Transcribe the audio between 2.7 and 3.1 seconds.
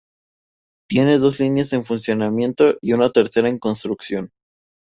y